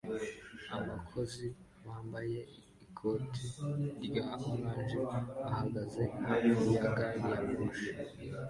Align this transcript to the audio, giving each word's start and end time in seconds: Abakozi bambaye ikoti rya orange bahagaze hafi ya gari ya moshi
Abakozi 0.77 1.45
bambaye 1.85 2.39
ikoti 2.85 3.45
rya 4.05 4.25
orange 4.51 4.97
bahagaze 5.41 6.03
hafi 6.27 6.51
ya 6.75 6.85
gari 6.97 7.19
ya 7.31 7.39
moshi 7.53 7.89